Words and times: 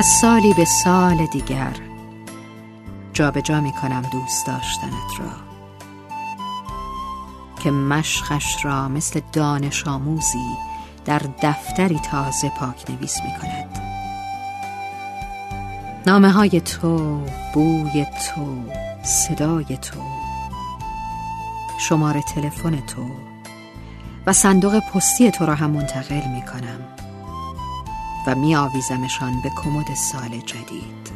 از 0.00 0.06
سالی 0.06 0.54
به 0.54 0.64
سال 0.64 1.26
دیگر 1.26 1.72
جابجا 3.12 3.40
جا 3.40 3.60
می 3.60 3.72
کنم 3.72 4.02
دوست 4.12 4.46
داشتنت 4.46 5.20
را. 5.20 5.30
که 7.62 7.70
مشخش 7.70 8.64
را 8.64 8.88
مثل 8.88 9.20
دانش 9.32 9.86
آموزی 9.86 10.56
در 11.04 11.22
دفتری 11.42 11.98
تازه 11.98 12.48
پاک 12.48 12.90
نویس 12.90 13.16
می 13.24 13.30
کند 13.40 13.82
نامه 16.06 16.30
های 16.30 16.60
تو 16.60 17.22
بوی 17.54 18.04
تو 18.04 18.64
صدای 19.02 19.76
تو 19.76 20.00
شماره 21.78 22.22
تلفن 22.22 22.80
تو 22.86 23.10
و 24.26 24.32
صندوق 24.32 24.78
پستی 24.78 25.30
تو 25.30 25.46
را 25.46 25.54
هم 25.54 25.70
منتقل 25.70 26.28
می 26.28 26.42
کنم 26.42 27.09
و 28.26 28.34
می 28.34 28.56
آویزمشان 28.56 29.40
به 29.42 29.50
کمد 29.64 29.94
سال 29.94 30.28
جدید. 30.28 31.10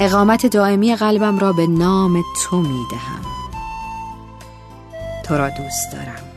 اقامت 0.00 0.46
دائمی 0.46 0.96
قلبم 0.96 1.38
را 1.38 1.52
به 1.52 1.66
نام 1.66 2.22
تو 2.42 2.56
می 2.56 2.84
دهم 2.90 3.24
تو 5.22 5.34
را 5.34 5.50
دوست 5.50 5.92
دارم. 5.92 6.34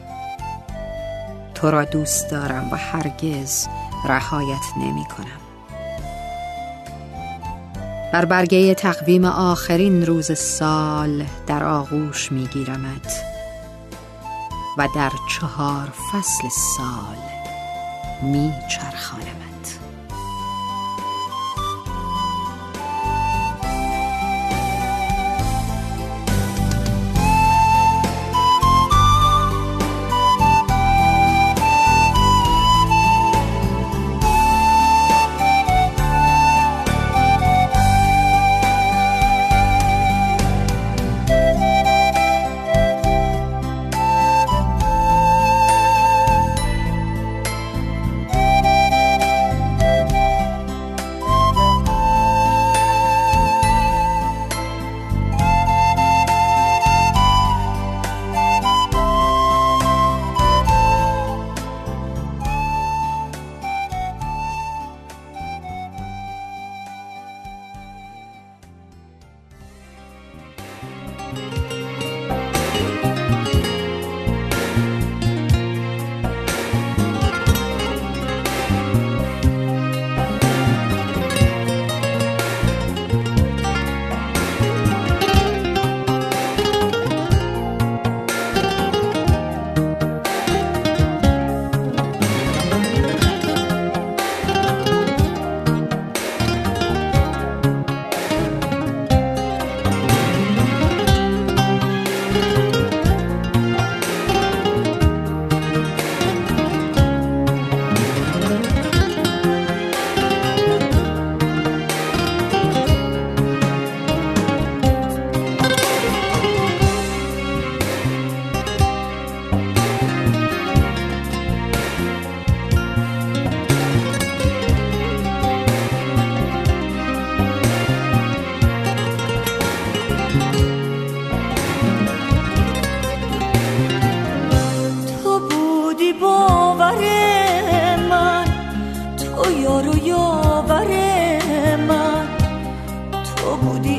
تو 1.56 1.72
را 1.72 1.86
دوست 1.86 2.31
دارم 2.31 2.69
و 2.72 2.75
هرگز 2.75 3.67
رهایت 4.06 4.64
نمی 4.78 5.06
کنم 5.06 5.47
بر 8.13 8.25
برگه 8.25 8.73
تقویم 8.73 9.25
آخرین 9.25 10.06
روز 10.06 10.38
سال 10.38 11.25
در 11.47 11.63
آغوش 11.63 12.31
می 12.31 12.47
گیرمت 12.47 13.23
و 14.78 14.88
در 14.95 15.11
چهار 15.30 15.94
فصل 16.11 16.50
سال 16.50 17.27
می 18.21 18.53
چرخانم 18.69 19.47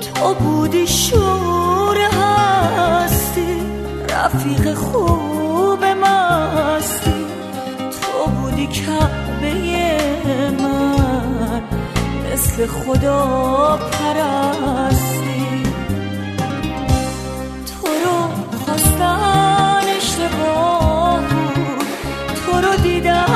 تو 0.00 0.34
بودی 0.34 0.86
شور 0.86 1.98
هستی 1.98 3.62
رفیق 4.08 4.74
خوب 4.74 5.84
مستی. 5.84 7.26
تو 7.90 8.30
بودی 8.30 8.66
کعبه 8.66 9.98
من 10.60 11.62
مثل 12.32 12.66
خدا 12.66 13.78
پرستی. 13.92 15.67
تو 22.60 22.66
رو 22.66 23.27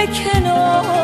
کنار 0.00 0.99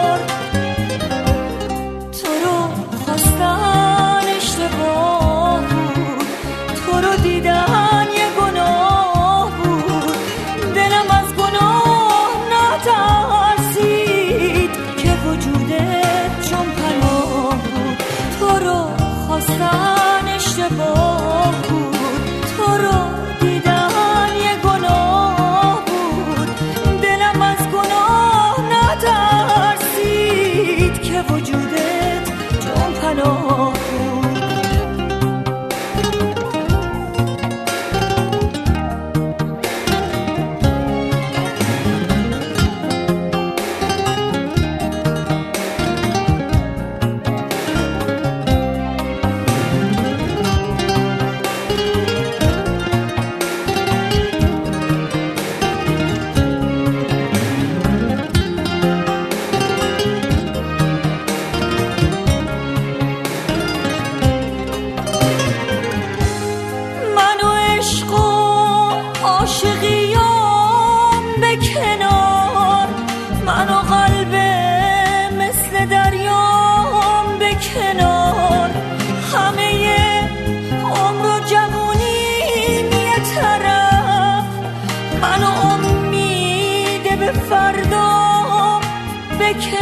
به 89.53 89.76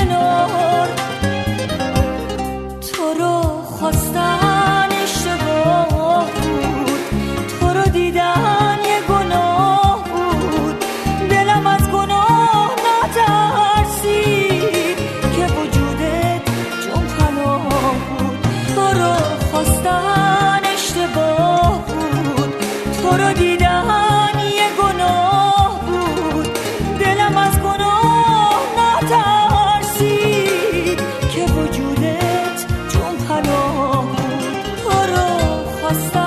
که 35.90 36.25